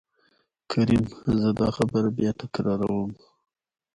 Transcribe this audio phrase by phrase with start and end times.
[0.71, 1.05] کريم
[1.39, 3.11] :زه دا خبره بيا تکرار وم.